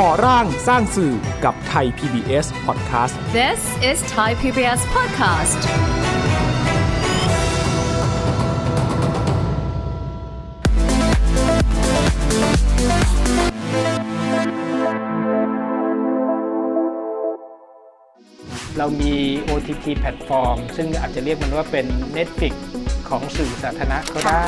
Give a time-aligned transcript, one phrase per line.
[0.00, 1.14] ก่อร่างสร้างสื่อ
[1.44, 3.60] กับไทย PBS Podcast This
[3.90, 5.60] is Thai PBS Podcast
[18.78, 19.14] เรามี
[19.48, 21.86] OTT แพลตฟอร์ม ซึ่งอาจจะเรียกมันว่าเป็น
[22.16, 22.54] Netflix
[23.12, 24.46] ของสื่อสาธารณะก็ได้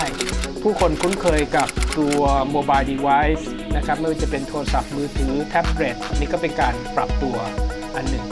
[0.63, 1.69] ผู้คนคุ้นเคยกับ
[1.99, 2.21] ตัว
[2.51, 7.37] โมบายเดเวิ์นะครับไม่ว่าจะเป็นโทรศัพท์มือถือแท็บเล็ตนี่ก็เป็นการปรับตัว
[7.95, 8.25] อันหนึ่ง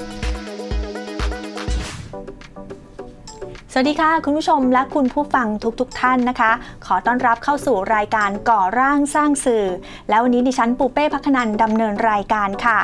[3.73, 5.47] สวัสดีค่ะ คุณผู้ชมและคุณผู้ฟัง
[5.81, 6.53] ทุกๆทท่านนะคะ
[6.93, 9.67] อต้อนรับเข้าสู่รายการก่อร่างสร้างสื่อ
[10.09, 12.79] แล้ววันนี้ดิฉันปูเป้พักนันดำเนินรายการค่ะ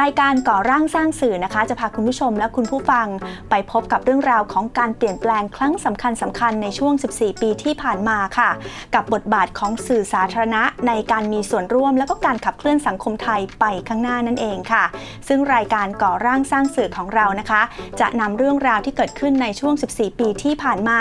[0.00, 3.06] รายการก่อร่างสร้างสื่อนะคะ จะพาคุณผู้ชมและคุณผู้ฟัง
[3.50, 8.50] ไปพบกับเรื่องราวของการเปลี่ยนแปลงครั้งสำคัญสำคัญในช่วง 14 ปีที่ผ่านมาค่ะ
[8.94, 14.84] กับบทบาทของสื่อสาธารณะ ในการมีส่วนร่วม และก็การขับเคลื่อนสังคมไทยไปข้างหน้านั่นเองค่ะ
[15.28, 17.62] ซึ่งรายการก่อร่างสร้างสื่อของเรานะคะ
[18.00, 21.00] จะนำเรื่องราวที่เกิดขึ้นในช่วง 14 ปีที่ผ่านมา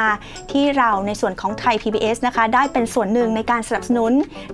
[0.51, 4.11] ที่เราในส่วนของไทย PBS นะคะได้เป็นส่วนหนึ่งในการสนับสนุน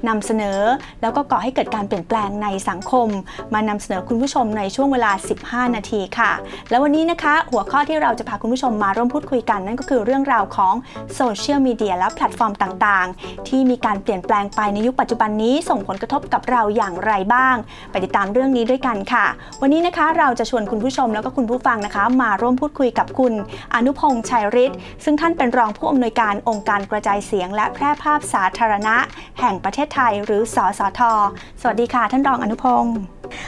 [0.08, 0.60] นำเสนอ
[1.02, 3.08] แล้วก็ก่อให้เกิดการเปลี่ยนแปลงในสังคม
[3.54, 5.12] มานำเสนอคุณผู้ชมในช่วงเวลา
[5.44, 6.32] 15 นาทีค่ะ
[6.70, 10.74] แล้ววันนี้นะคะ หัวข้อที่เราจะพาคุณผู้ชมมาร่วมพูดคุยกัน นั่นก็คือเรื่องราวของ
[11.16, 17.56] โซเชียลมีเดียและแพลตฟอร์มต่างๆ ที่มีการเปลี่ยนแปลงไปในยุคปัจจุบันนี้ส่งผลกระทบกับเราอย่างไรบ้าง
[17.92, 19.26] ไปติดตามเรื่องนี้ด้วยกันค่ะ
[19.62, 23.34] วันนี้นะคะเราจะชวนคุณผู้ชมแล้วก็คุณผู้ฟังนะคะ มาร่วมพูดคุยกับคุณ
[23.76, 28.96] อนุพงษ์ชัยฤทธิ์ซึ่งท่านเป็นรองผู้อำนวยการองค์การกระจายเสียงและแพร่ภาพสาธารณะ
[29.40, 31.02] แห่งประเทศไทย หรือสสท
[31.62, 32.98] สวัสดีค่ะ ท่านรองอนุพงศ์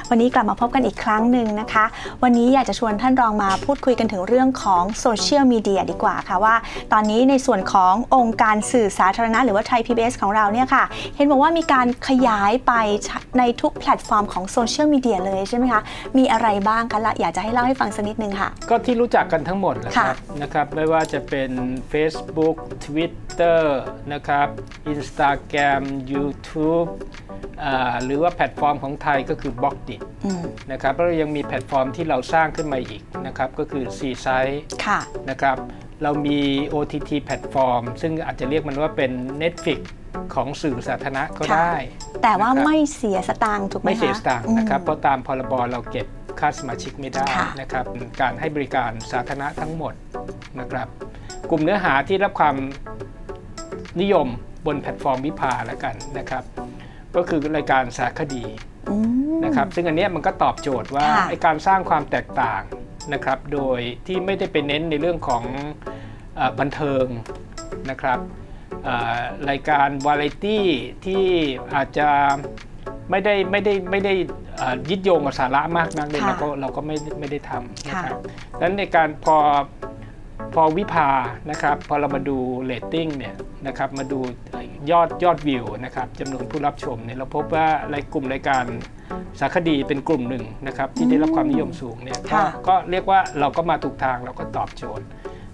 [0.09, 1.85] วันนี้กลับมาพบกันอีกครั้งหนึ่งนะคะ
[2.23, 6.55] วันนี้อยากจะชวนท่านรองมาพูดคุยกันถึงเรื่องของโซเชียลมีเดียดีกว่าค่ะว่า
[6.93, 10.83] ตอนนี้ในส่วนขององค์การสื่อสาธารณะหรือว่าไทย PBS ของเราเนี่ยค่ะ
[11.15, 12.73] เห็นบอกว่ามีการขยายไป
[13.37, 15.81] ในทุกแพลตฟอร์มของโซเชียลมีเดียเลยใช่ไหมคะ
[16.17, 21.51] มีอะไรบ้างคะละอยากจะให้เล่าให้ฟังสักนิดนึงค่ะ ก็ที่รู้จักกันทั้งหมดแหละครับค่ะนะครับไม่ว่าจะเป็น
[21.91, 23.61] Facebook Twitter
[24.13, 24.47] นะครับ
[24.93, 26.89] Instagram YouTube
[27.26, 27.26] อ่า
[28.03, 34.53] หรือว่าแพลตฟอร์มของไทยก็คือ b l o g d i t อืมนะครับแล้วเรายังมีแพลตฟอร์มที่เราสร้างขึ้นมาอีกนะครับก็คือ c s i t e
[34.85, 34.99] ค่ะ
[35.29, 35.57] นะครับ
[36.03, 36.39] เรามี
[36.73, 39.11] OTT แพลตฟอร์ม ซึ่งอาจจะเรียกมันว่าเป็น
[39.41, 39.79] Netflix
[40.35, 41.73] ของสื่อสาธารณะก็ค่ะได้
[42.23, 46.07] แต่ว่านะครับไม่เสียสตางค์ถูกไหมคะไม่เสียสตางค์นะครับอืมเพราะตามพรบเราเก็บ
[46.39, 47.85] ค่าสมาชิกไม่ได้ค่ะนะครับ
[48.21, 49.93] การให้บริการสาธารณะทั้งหมด
[50.59, 50.87] นะครับ
[51.49, 52.55] กลุ่มเนื้อหาที่รับความ
[54.01, 54.27] นิยม
[54.65, 56.43] บนแพลตฟอร์ม VIPA แล้วกันนะครับ
[57.17, 58.43] ก็คือรายการสารคดี
[58.89, 58.95] อื
[59.33, 62.61] มนะครับซึ่งอันเนี้ยมันก็ตอบโจทย์ว่าค่ะไอการสร้างความแตกต่าง
[63.13, 65.43] นะครับโดยที่ไม่ได้ไปเน้นในเรื่องของ
[66.35, 67.05] เออบันเทิง
[67.89, 68.19] นะครับ
[68.83, 69.19] เอ่อ
[69.49, 70.65] รายการวาไรตี้
[71.05, 71.23] ที่
[71.75, 72.09] อาจจะ
[73.11, 74.13] ไม่ได้ไม่ได้ไม่ได้
[74.57, 78.17] เอ่อยึดโยงกับสาระมากนักเลยค่ะเราก็เราก็ไม่ไม่ได้ทำนะค่ะครับ
[78.51, 79.37] ดังนั้นในการพอ
[80.53, 81.09] พอวิภา
[81.51, 83.35] นะครับพอเรามาดูเรตติ้งเนี่ย
[83.67, 84.19] นะครับมาดู
[84.91, 88.63] ยอดยอดวิวนะครับจำนวนผู้รับชมเนี่ยเราพบว่ารายกลุ่มรายการ
[89.39, 95.05] สารคดีเป็นกลุ่มหนึ่งนะครับที่ได้รับความนิยมสูงเนี่ยก็ค่ะ ก็เรียกว่าเราก็มาถูกทางเราก็ตอบโจทย์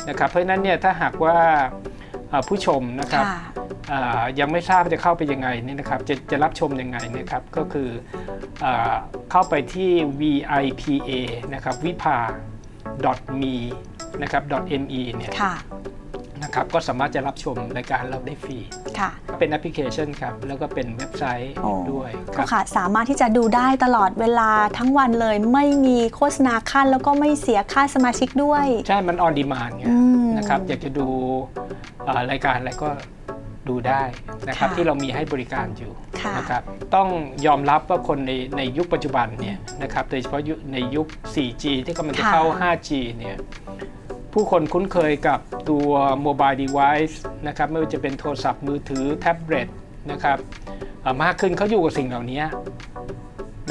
[0.09, 1.35] นะครับเพราะฉะนั้นเนี่ยถ้าหากว่า
[2.29, 3.37] เอ่อผู้ชมนะครับ ค่ะ
[3.89, 7.89] เอ่อยังไม่ทราบจะเข้าไปยังไงเนี่ยนะครับจะจะรับชมยังไงนะครับก็คือ
[8.61, 8.93] เออ
[9.31, 10.99] เข้าไปที่ vipa
[11.53, 12.17] นะครับวิภา
[13.41, 13.55] .me
[14.21, 14.43] นะครับ
[14.91, 15.53] .me เนี่ยค่ะ
[16.43, 18.57] นะครับก็สามารถจะรับชมรายการเราได้ฟรี
[18.99, 19.09] ค่ะ
[19.39, 31.07] เป็นแอปพลิเคชันครับแล้วก็เป็นเว็บไซต์โอ้ด้วยคก็รับค่ะ สามารถที่จะดูได้ตลอดเวลาทั้งวันเลย ไม่มีโฆษณาขั้นแล้วก็ไม่เสียค่าสมาชิกด้วย ใช่ มันออนดีมานไงอืมนะครับอยากจะดู
[32.05, 32.89] เอ่อรายการอะไรก็
[33.69, 34.01] ดูได้
[34.47, 36.63] นะครับค่ะที่เรามีให้บริการอยู่ค่ะนะครับ
[36.95, 37.07] ต้อง
[37.45, 43.35] ยอมรับว่าคนในในยุคปัจจุบันเนี่ยนะครับโดยเฉพาะยุคในยุค 4G ที่กำลังจะเข้า 5G เนี่ย
[44.33, 45.39] ผู้คนคุ้นเคยกับ
[45.69, 45.89] ตัว
[46.21, 49.67] โมบายเดเวิ์นะครับไม่ว่าจะเป็นโทรศัพท์มือถือแท็บเล็ต
[50.11, 50.37] นะครับ
[51.01, 52.41] เอ่อมากขึ้นเขาอยู่กับสิ่งเหล่านี้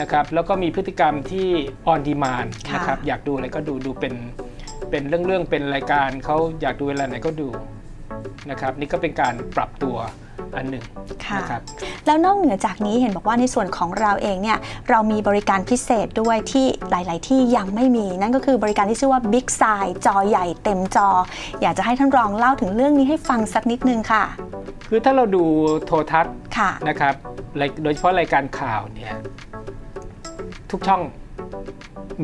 [0.00, 1.48] นะครับแล้วก็มีพฤติกรรมที่
[1.86, 4.14] ออนดีมานค่ะนะครับอยากดูอะไรก็ดูดูเป็น
[4.90, 7.48] เป็นเรื่องๆเป็นรายการเขาอยากดูเวลาไหนก็ดู
[8.50, 9.96] นะครับนี่ก็เป็นการปรับตัว
[10.56, 10.84] อันหนึ่ง
[11.26, 11.62] ค่ะนะครับ
[12.06, 14.58] แล้วนอกเหนือจากนี้เห็นบอกว่าในส่วนของเราเองเนี่ย
[14.90, 21.08] เรามีบริการพิเศษด้วยที่หลาย ๆ ที่ยังไม่มี นั่นก็คือบริการที่ชื่อว่า Big s i จอใหญ่เต็มจอ
[21.62, 24.24] อยากจะให้ท่านรองเล่าถึงเรื่องนี้ให้ฟังสักนิดนึงค่ะ
[24.88, 25.44] คือถ้าเราดู
[25.86, 27.14] โทรทัศน์ค่ะนะครับ
[27.60, 29.12] รายโดยเฉพาะรายการข่าวเนี่ย
[30.70, 31.02] ทุกช่อง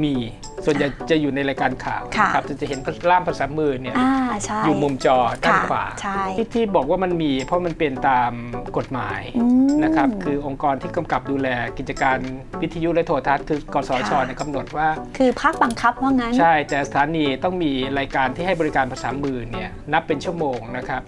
[0.04, 0.14] มี
[0.64, 2.80] ส่วนใหญ่จะอยู่ในรายการข่าวค่ะนะครับจะเห็น
[3.10, 4.12] ล่ามภาษามือเนี่ยอ่า
[4.44, 8.32] ใช่อยู่มุมจอด้านค่ะขวาใช่ที่ที่บอกว่ามันมีเพราะมันเป็นตาม
[8.76, 11.48] กฎหมายอืมนะครับคือองค์กรที่กำกับดูแล
[11.78, 12.19] กิจการ
[12.60, 14.88] วิทยุและโทรทัศน์คือกสชค่ะเนี่ยกำหนดว่า
[15.19, 21.02] คือภาคบังคับว่างั้น ใช่แต่สถานีต้องมีรายการที่ให้บริการภาษามือเนี่ยนับเป็นชั่วโมงนะครับ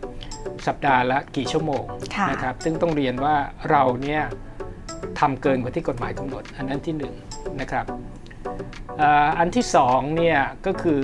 [0.66, 1.84] สัปดาห์ละกี่ชั่วโมง
[2.16, 3.34] ค่ะนะครับซึ่งต้องเรียนว่า
[3.70, 4.22] เราเนี่ย
[5.20, 7.14] ทำเกินกว่าที่กฎหมายกำหนด อันนั้นที่หนึ่ง
[7.60, 11.02] นะครับเอ่ออันที่สองเนี่ยก็คือ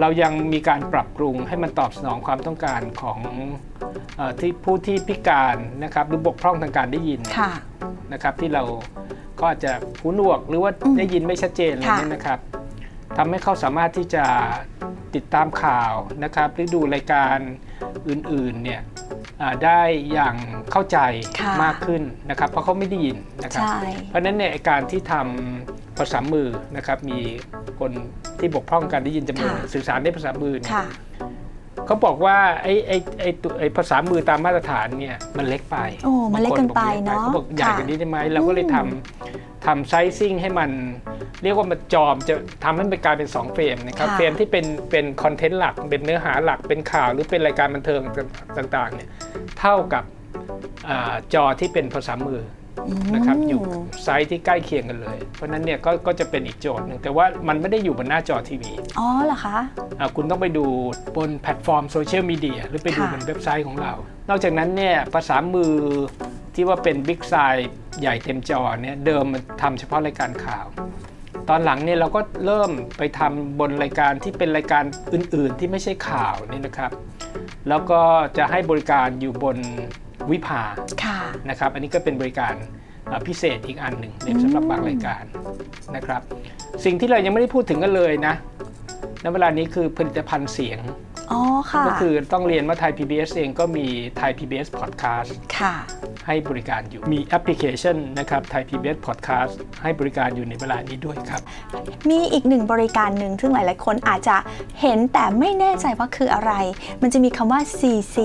[0.00, 3.18] เรายังมีการปรับปรุงให้มันตอบสนองความต้องการของ
[4.16, 7.52] เออที่ผู้ที่พิการนะครับหรือบกพร่องทางการได้ยินค่ะ
[8.12, 8.62] นะครับ ที่เรา
[9.38, 12.38] ก็อาจจะหูหนวกหรือว่าอืมได้ยินไม่ชัดเจนอะไรค่ะเนี่ยนะครับ
[13.16, 14.24] ทำให้เขาสามารถที่จะ
[15.14, 15.92] ติดตามข่าว
[16.24, 17.36] นะครับหรือดูรายการ
[18.08, 18.80] อื่นๆเนี่ย
[19.40, 19.80] อ่าได้
[20.12, 20.34] อย่าง
[20.72, 20.98] เข้าใจ
[21.40, 27.18] ค่ะมากขึ้นนะครับ เพราะเขาไม่ได้ยินนะครับใช่เพราะฉะนั้นเนี่ยไอ้การที่ทำ ภาษามือนะครับมี
[27.80, 27.92] คน
[28.38, 30.86] ที่บกพร่องการได้ยินจำนวนหนึ่งสื่อสารได้ภาษามือเนี่ยค่ะ
[31.86, 40.70] เขาบอกว่าไอ้ไอ้ไอ้ตัวไอ้ภาษามือตามมาตรฐานเนี่ยมันเล็กไปโอ้มันเล็กเกินไปบงคเนอะเขาบอกใหญ่ค่ะกว่านี้ได้ไหมเราก็เลยอืมทำทำไซซิ่งให้มัน
[41.42, 42.34] เรียกว่ามันจอมจะ
[42.64, 48.00] ทำให้มันกลายเป็น 2 เฟรมนะครับค่ะ เฟรมที่เป็นเป็นคอนเทนต์หลัก เป็นเนื้อหาหลักเป็นข่าวหรือเป็นรายการบันเทิง
[48.56, 49.08] ต่างๆเนี่ย
[49.60, 50.04] เท่ากับ
[50.88, 52.55] อาจอที่เป็นภาษามืออ
[53.14, 53.62] นะครับอยู่
[54.02, 59.58] ไซส์ที่ใกล้เคียงกันเลย เพราะฉะนั้นเนี่ยก็ก็จะเป็นอีกโจทย์หนึ่งแต่ว่ามันไม่ได้อยู่บนหน้าจอทีวีอ๋อเหรอคะ
[60.00, 60.66] อ่าคุณต้องไปดู
[61.16, 63.92] บนแพลตฟอร์มโซเชียลมีเดียหรือไปดูค่ะบนเว็บไซต์ของเรา
[64.28, 65.74] นอกจากนั้นเนี่ยภาษามือ
[66.54, 67.68] ที่ว่าเป็น Big Sign
[68.00, 70.66] ใหญ่เต็มจอเนี่ยเดิมมันทำเฉพาะรายการข่าว
[71.48, 76.92] ตอนหลังเนี่ยเราก็เริ่มไปทำบนรายการที่เป็นรายการอื่น ๆ ที่ไม่ใช่ข่าวนี่นะครับ
[77.68, 78.00] แล้วก็
[78.38, 79.56] จะให้บริการอยู่บน
[80.32, 80.62] วิภา
[81.04, 81.18] ค่ะ
[81.50, 82.54] นะครับ อันนี้ก็เป็นบริการ
[83.10, 85.24] อ่าพิเศษอีกอันหนึ่งในสำหรับบางรายการ
[85.96, 86.22] นะครับ
[86.84, 88.34] สิ่งที่เรายังไม่ได้พูดถึงกันเลยนะ
[89.24, 90.78] ณเวลานี้คือผลิตภัณฑ์เสียง
[91.32, 91.40] อ๋อ
[91.70, 93.86] ค่ะก็คือต้องเรียนว่าไทย PBS เองก็มี
[94.16, 95.74] ไทย PBS Podcast ค่ะ
[96.26, 99.52] ให้บริการอยู่มีแอปพลิเคชันนะครับไทย PBS Podcast
[99.82, 101.42] ให้บริการอยู่ในเวลานี้ด้วยครับ
[102.10, 104.36] มีอีกหนึ่งบริการหนึ่งซึ่งหลาย ๆ คนอาจจะ
[104.80, 106.52] เห็นแต่ไม่แน่ใจว่าคืออะไร
[107.02, 108.16] มันจะมีคำว่า CC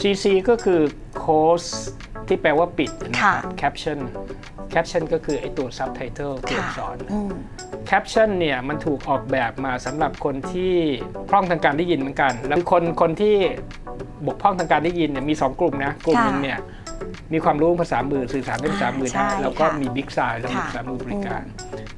[0.00, 0.80] CC ก็คือ
[1.20, 1.70] Close
[2.28, 3.98] ที่แปลว่าปิดนะคค่ะรับ Caption
[4.74, 7.30] Caption ก็คือไอตัว Subtitle ตัวอักษรอืม
[7.86, 10.74] แคปชั่นเนี่ยมันถูกออกแบบมาสำหรับคนที่
[11.28, 13.36] พร่องทางการได้ยินเหมือนกัน แล้วคนคนที่
[14.26, 16.58] บกพร่องทางการได้ยินเนี่ยมี 2 กลุ่มนะ กลุ่มหนึงเนี่ย
[17.32, 21.44] มีความรู้ภาษามือสื่อสารด้วยภาษามือได้ใช่แล้วก็ค่ะมีบิ๊กไซน์แล้วมีค่ะภาษามือบริการ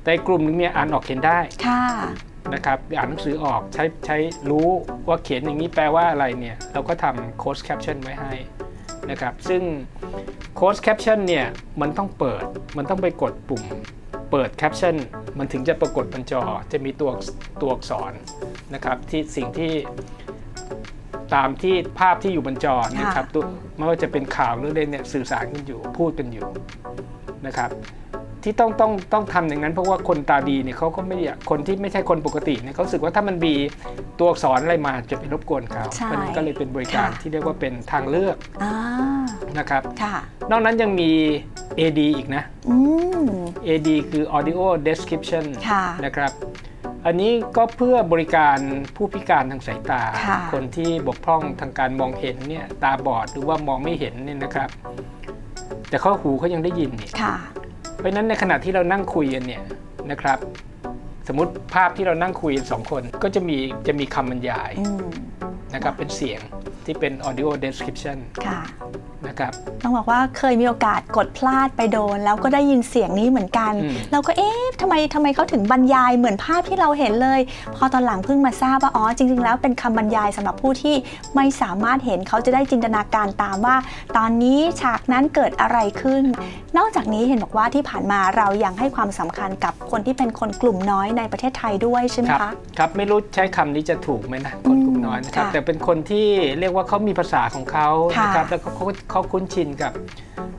[0.03, 1.83] แต่อีกกลุ่มหนึงเนี่ยอ่านออกเขียนได้ค่ะ
[2.55, 4.17] นะครับอ่านหนังสือออกใช้ใช้
[4.51, 4.69] รู้
[5.09, 8.33] ว่าเขียนอย่างนี้แปลว่าอะไรเนี่ย เราก็ทำ closed caption ไว้ให้
[9.11, 9.63] นะครับ ซึ่ง
[10.55, 11.47] closed caption เนี่ย
[11.81, 12.45] มันต้องเปิด
[12.77, 13.63] มันต้องไปกดปุ่ม
[14.31, 14.95] เปิดแคปชั่น
[15.39, 17.11] มันถึงจะปรากฏบนจอ จะมีตัว
[17.61, 18.13] ตัวอักษร
[18.75, 19.73] นะครับที่สิ่งที่
[21.35, 23.45] ตามที่ภาพที่อยู่บนจอนะครับตัว
[23.77, 26.47] ไม่ว่าจะเป็นข่าวหรืออะไรเนี่ยสื่อสารกันอยู่พูดกันอยู่
[27.47, 27.71] นะครับ
[28.49, 33.55] ที่ต้องต้องต้องทำอย่างนั้น เพราะว่าคนตาดีเนี่ยเขาก็ไม่อยากคนที่ไม่ใช่คนปกติเนี่ยเขารู้สึกว่าถ้ามันมี
[34.19, 38.73] ตัวอักษรอะไรมาจะไปรบกวนเขาใช่เพราะฉะนั้นก็เลยเป็นบริการค่ะที่เรียกว่าเป็นทางเลือกอ่า
[39.59, 40.17] นะครับค่ะ
[40.51, 41.11] นอกนั้นยังมี
[41.79, 42.77] AD อีกนะอื
[43.23, 43.27] ม
[43.67, 46.33] AD คือ Audio Description ค่ะนะครับ
[47.07, 48.59] อันนี้ก็เพื่อบริการ
[48.97, 54.71] ผู้พิการทางสายตาค่ะคนที่บกพร่องทางการมองเห็นเนี่ยตาบอดหรือว่ามองไม่เห็นเนี่ยนะครับ
[55.89, 57.37] แต่เขาหูเขายังได้ยินเนี่ยค่ะ
[57.99, 59.63] เพราะฉะนั้นในขณะที่เรานั่งคุยกันเนี่ย
[60.11, 60.39] นะครับ
[61.29, 65.09] สมมติภาพที่เรานั่งคุยกันสองคนก็จะมีจะมีคำบรรยายอืม
[65.75, 66.41] นะครับเป็นเสียง
[66.89, 68.17] ที่เป็น audio description
[68.47, 68.61] ค่ะ
[69.29, 69.53] นะครับ
[69.83, 77.41] ต้องบอกว่าเคยมีโอกาสกดพลาดไปโดน แล้วก็ได้ยินเสียงนี้เหมือนกันอืมเราก็เอ๊ะทำไมทำไมเขาถึงบรรยายเหมือนภาพที่เราเห็นเลย
[77.77, 80.95] พอตอนหลังเพิ่งมาทราบว่าอ๋อจริง ๆ แล้วเป็นคำบรรยายสำหรับผู้ที่
[81.37, 83.77] ไม่สามารถเห็นเขาจะได้จินตนาการตามว่า
[84.17, 86.25] ตอนนี้ฉากนั้นเกิดอะไรขึ้น
[86.79, 96.27] นอกจากนี้เห็นบอกว่าที่ผ่านมาเรายังให้ความสำคัญกับคนที่เป็นคนกลุ่มน้อยในประเทศไทยด้วยใช่ไหมครับคะครับไม่รู้ใช้คำนี้จะถูกไหมนะคนกลุ่มน้อยนะครับค่ะแต่เป็นคนที่
[96.61, 99.93] เรียกว่าเขามีภาษาของเขาค่ะนะครับแล้วเขาเขาเขาคุ้นชินกับ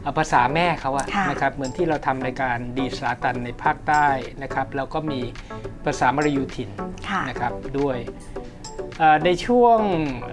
[0.01, 4.07] เอ่อภาษาแม่เขาอะค่ะนะครับเหมือนที่เราทำรายการดีสลาตันในภาคใต้
[4.43, 5.19] นะครับแล้วก็มี
[5.85, 6.69] ภาษามรยูถิ่น
[7.09, 7.97] ค่ะนะครับด้วย
[8.97, 9.79] เอ่อในช่วง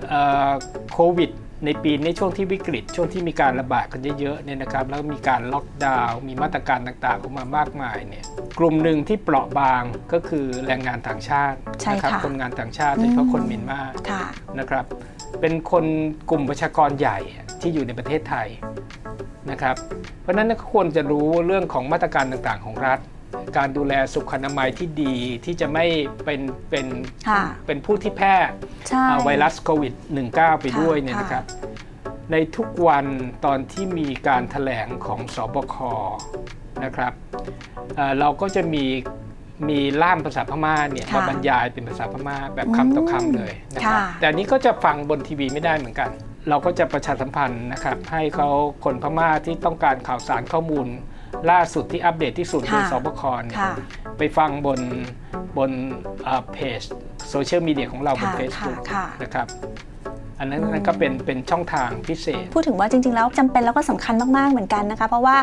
[0.08, 0.50] เอ่อ
[0.94, 1.32] โควิด
[1.64, 8.24] ในปีในช่วงที่วิกฤต ช่วงที่มีการระบาดกันเยอะๆเนี่ยนะครับแล้วมีการล็อกดาวน์มีมาตรการต่างๆออกมามากมายเนี่ย
[8.58, 14.24] กลุ่มหนึ่งที่เปราะบางก็คือแรงงานต่างชาติใช่นะครัค่ะคนงานต่างชาติโดยเฉพาะคนเมียนมาค่ะ
[14.58, 14.84] นะครับ
[15.40, 15.84] เป็นคน
[16.30, 17.18] กลุ่มประชากรใหญ่
[17.60, 18.48] ที่อยู่ในประเทศไทย
[19.50, 19.76] นะครับ
[20.22, 23.00] เพราะฉะนั้นก็ควรจะรู้เรื่องของมาตรการต่างๆ ของรัฐ
[23.56, 25.14] การดูแลสุขอนามัยที่ดี
[25.44, 25.86] ที่จะไม่
[26.24, 26.40] เป็น
[26.70, 26.86] เป็น
[27.28, 28.36] ค่ะเป็นผู้ที่แพร่
[28.88, 29.94] ใช่อ่าไวรัสโควิด
[30.28, 31.44] -19 ไปด้วยเนี่ยค่ะนะครับ
[32.32, 33.06] ในทุกวัน
[33.44, 35.76] ตอนที่มีการถแถลงของสบค
[36.84, 37.12] นะครับ
[37.96, 38.84] เอ่อเราก็จะมี
[39.68, 46.10] มีล่ามภาษาพม่าเนี่ยค่ะมาบรรยายเป็นภาษาพม่าแบบคำต่อคำเลยนะครับค่ะแต่อันนี้ก็จะฟังบนทีวีไม่ได้เหมือนกัน
[46.48, 48.48] เราก็จะประชาสัมพันธ์นะครับให้เขา
[48.84, 50.86] คนพม่าที่ต้องการข่าวสารข้อมูล
[51.50, 53.72] ล่าสุดที่อัปเดตที่สุดโดยค่ะสบคเนี่ยค่ะ
[54.18, 54.80] ไปฟังบน
[55.58, 55.70] บน
[56.52, 56.80] เพจ
[57.30, 59.46] โซเชียลมีเดียของเราบนค่ะ Facebook ค่ะนะครับ
[60.38, 65.36] อันนั้นนั่นก็เป็นเป็นช่องทางพิเศษ พูดถึงว่าจริง ๆ แล้วจำเป็นแล้วก็สำคัญมาก ๆ เหมือนกันนะคะ เพราะว่า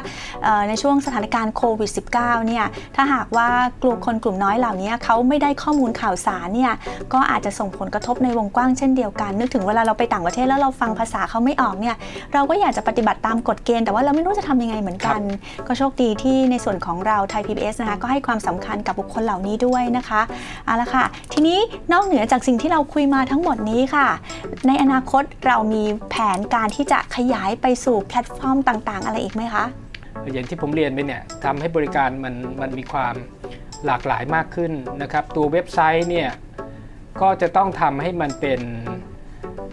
[0.44, 3.48] เอ่อในช่วงสถานการณ์โควิด -19 เนี่ยถ้าหากว่า
[3.84, 6.72] กลุ่มคนกลุ่มน้อยเหล่านี้เขาไม่ได้ข้อมูลข่าวสารเนี่ย
[7.14, 11.96] ก็อาจจะส่งผลกระทบในวงกว้างเช่นเดียวกัน นึกถึงเวลาเราไปต่างประเทศแล้วเราฟังภาษาเขาไม่ออกเนี่ย
[12.34, 15.22] เราก็อยากจะปฏิบัติตามกฎเกณฑ์แต่ว่าเราไม่รู้จะทำยังไงเหมือนกัน
[15.68, 20.22] ก็โชคดีที่ในส่วนของเราไทย PBS นะคะก็ให้ความสำคัญกับบุคคลเหล่านี้ด้วยนะคะ
[20.66, 21.60] เอาละค่ะ ทีนี้
[21.92, 24.08] นอกเหนือจากสิ่งที่เราคุยมาทั้งหมดนี้ค่ะ
[24.68, 29.66] ในอนาคตเรามีแผนการที่จะขยายไปสู่แพลตฟอร์มต่าง ๆ อะไรอีกไหมคะ
[30.34, 33.14] อย่างที่ผมเรียนไปเนี่ยทำให้บริการมันมันมีความ
[33.86, 34.72] หลากหลายมากขึ้น
[35.02, 36.30] นะครับ ตัวเว็บไซต์เนี่ย
[37.22, 38.62] ก็จะต้องทำให้มันเป็น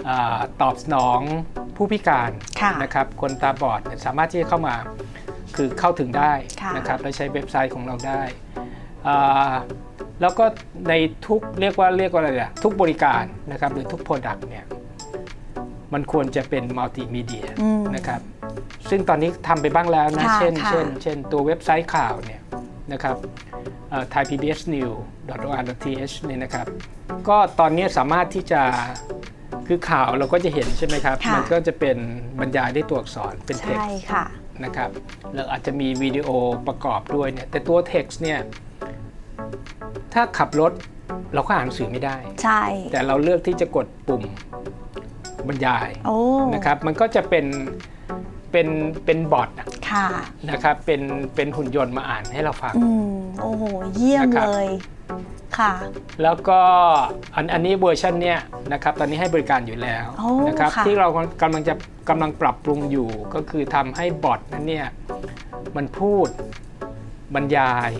[0.09, 1.21] อาตอบสนอง
[1.77, 4.75] ผู้พิการค่ะนะครับ คนตาบอดเนี่ยสามารถที่จะเข้ามา
[5.57, 8.23] คือเข้าถึงได้ค่ะนะครับและใช้เว็บไซต์ของเราได้
[9.07, 9.53] อ่า
[10.21, 10.45] แล้วก็
[10.89, 10.95] ใน
[11.27, 14.65] ทุกเรียกว่าเรียกว่าอะไรอะทุกบริการนะครับหรือทุก Product เนี่ย
[15.95, 18.21] มันควรจะเป็นมัลติมีเดียอืมนะครับ
[18.91, 22.41] ซึ่งตอนนี้ทำไปบ้างแล้วนะค่ะเช่นค่ะเช่น เช่น ตัวเว็บไซต์ข่าวเนี่ย
[22.93, 23.17] นะครับ
[23.91, 26.67] เอ่อ thaipbsnews.or.th เนี่ยนะครับ
[27.29, 28.63] ก็ตอนนี้สามารถที่จะ
[29.69, 31.97] คือข่าวเราก็จะเห็นใช่ไหมครับค่ะมัก็จะเป็น
[32.41, 34.25] บรรยายด้วยตัวอักษรเป็นเท็กใช่ซ์ค่ะ
[34.65, 34.91] นะครับ
[35.35, 36.29] แล้วอาจจะมีวิดีโอ
[36.67, 38.39] ประกอบด้วยเนี่ย แต่ตัวเท็กซ์เนี่ย
[40.15, 40.73] ถ้าขับรถ
[41.35, 42.61] เราก็อ่านหนังสือไม่ได้ ใช่
[42.93, 44.23] แต่เราเลือกที่จะกดปุ่ม
[45.49, 46.17] บรรยายโอ้
[46.55, 47.47] นะครับ มันก็จะเป็น
[48.53, 48.69] เป็น
[49.05, 50.07] เป็นบอทอะค่ะ
[50.51, 51.01] นะครับเป็น
[51.37, 53.63] เป็นหุ่นยนต์มาอ่านให้เราฟังอืมโอ้โห
[53.97, 54.69] เยี่ยมนะครับเลย
[55.59, 55.73] ค่ะ
[56.23, 56.61] แล้วก็
[57.35, 58.39] อันอันนี้เวอร์ชันเนี้ย
[58.73, 61.09] นะครับตอนนี้ให้บริการอยู่แล้วโอ้นะครับค่ะที่เรา
[61.43, 61.75] กำลังจะ
[62.09, 64.87] กำลังปรับปรุงอยู่ก็คือทำให้บอทนั้นเนี่ย
[65.77, 66.29] มันพูด
[67.35, 67.91] บรรยาย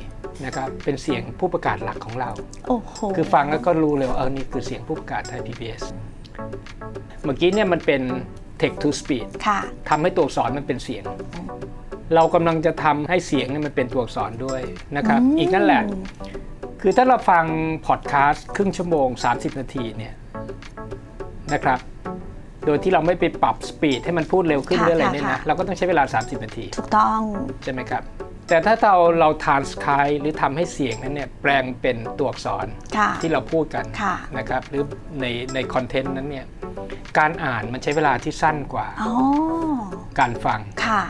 [0.45, 2.31] นะครับเป็นเสียงผู้ประกาศหลักของเรา
[2.69, 5.83] โอ้โหคือฟังแล้วก็รู้เลยว่าเออนี่คือเสียงผู้ประกาศไทย PBS
[7.25, 8.03] เมื่อกี้เนี่ยมันเป็น
[8.61, 11.05] text to speech ค่ะทำให้ตัวอักษรมันเป็นเสียง
[12.15, 14.61] เรากำลังจะทำให้เสียงเนี่ยมันเป็นตัวอักษรด้วย
[14.97, 15.83] นะครับอืมอีกนั่นแหละ
[16.81, 17.45] คือถ้าเราฟัง
[17.87, 20.15] พอดแคสต์ครึ่งชั่วโมง 30 นาทีเนี่ย
[21.55, 21.79] นะครับ
[22.67, 27.21] โดยที่เราไม่ไปปรับสปีดให้มันพูดเร็วขึ้นหค่ะรืออะไรเนี่ยค่ะนะเราก็ต้องใช้เวลา 30 นาที ถูกต้อง
[27.65, 28.03] ใช่ไหมครับ
[28.51, 32.67] แต่ถ้าเราเรา transcribe หรือทำให้เสียงนั้นเนี่ยแปลงเป็นตัวอักษร
[32.97, 34.83] ค่ะที่เราพูดกันค่ะนะครับหรือ
[35.21, 36.47] ในในคอนเทนต์นั้นเนี่ย
[37.19, 39.13] การอ่านมันใช้เวลาที่สั้นกว่าอ๋อ
[40.19, 41.03] การฟังค่ะ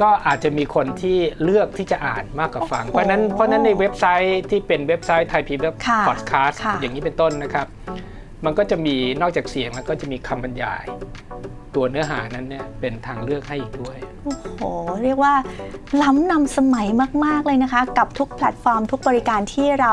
[0.00, 7.66] ก็อาจจะมีคนที่เลือกที่จะอ่านมากกว่าฟัง เพราะฉะนั้นเพราะฉะนั้นในเว็บไซต์ที่เป็นเว็บไซต์ไทยพีบีเอสค่ะพอดแคสต์ค่ะอย่างนี้เป็นต้นนะครับ
[8.44, 10.84] มันก็จะมีนอกจากเสียงแล้วก็จะมีคำบรรยาย
[11.74, 14.62] ตัวเนื้อหานั้นเนี่ยเป็นทางเลือกให้อีกด้วย โอ้โห
[15.04, 15.34] เรียกว่า
[16.02, 16.86] ล้ำนำสมัย
[17.24, 19.92] มาก ๆ เลยนะคะ กับทุกแพลตฟอร์ม ทุกบริการที่เรา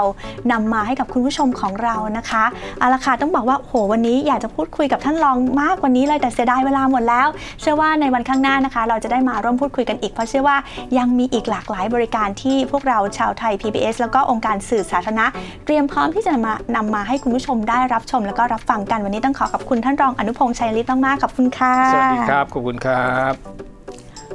[0.51, 2.43] นำมาให้กับคุณผู้ชมของเรานะคะ
[2.79, 7.27] เอาละค่ะต้องบอกว่าโหวันนี้อยากจะพูดคุยกับท่านรองมากกว่านี้เลยแต่เสียดายเวลาหมดแล้ว
[7.61, 10.57] เชื่อว่าในวันข้างหน้านะคะ เราจะได้มาร่วมพูดคุยกันอีกเพราะเชื่อว่า
[10.97, 15.25] ยังมีอีกหลากหลายบริการที่พวกเราชาวไทย PBS แล้วก็องค์การสื่อสาธารณะ
[15.65, 23.78] เตรียมพร้อมที่จะมานำมาให้คุณผู้ชมได้รับชม แล้วก็รับฟังกันวันนี้ต้องขอขอบคุณท่านรองอนุพงษ์ชัยฤทธิ์มากๆขอบคุณค่ะสวัสดีครับขอบคุณครับ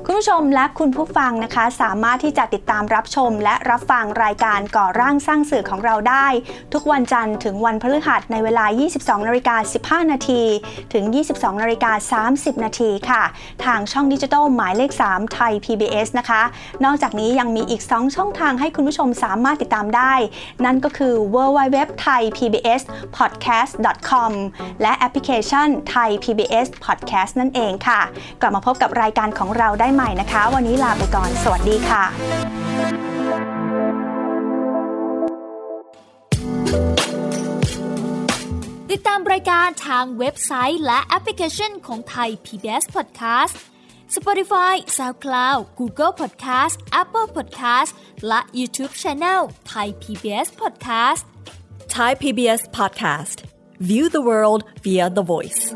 [0.06, 6.26] คุณผู้ชมและคุณผู้ฟังนะคะ สามารถที่จะติดตามรับชม และรับฟังรายการก่อร่างสร้างสื่อของเราได้
[6.72, 8.64] ทุกวันจันทร์ถึงวันพฤหัสในเวลา
[8.96, 10.42] 22นาฬิกา15 นาที
[10.92, 13.22] ถึง 22นาฬิกา30 นาทีค่ะ
[13.64, 16.42] ทางช่องดิจิทัลหมายเลข 3 ไทย PBS นะคะ
[16.84, 20.14] นอกจากนี้ยังมีอีก 2 ช่องทางให้คุณผู้ชมสามารถติดตามได้
[20.64, 22.82] นั่นก็คือ www thai pbs
[23.16, 23.72] podcast
[24.10, 24.32] com
[24.82, 28.00] และแอปพลิเคชัน Thai PBS Podcast นั่นเองค่ะ
[28.40, 32.04] กลับมาพบกับรายการของเราได้ใหม่นะคะ วันนี้ลาไปก่อน สวัสดีค่ะ
[38.90, 43.54] ติดตามรายการทางเว็บไซต์และแอปพลิเคชันของไทย PBS Podcast
[44.16, 47.90] Spotify SoundCloud Google Podcast Apple Podcast
[48.28, 49.40] และ YouTube Channel
[49.72, 51.24] Thai PBS Podcast
[51.88, 53.44] Thai PBS podcast.
[53.78, 55.72] View the world via the voice.